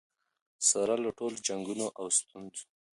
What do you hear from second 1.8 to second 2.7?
او ستونزو.